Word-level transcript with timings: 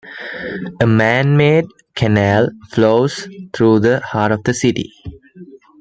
A 0.79 0.87
man-made 0.87 1.67
canal 1.93 2.49
flows 2.71 3.27
through 3.53 3.77
the 3.81 3.99
heart 3.99 4.31
of 4.31 4.43
the 4.45 4.53
city. 4.55 4.91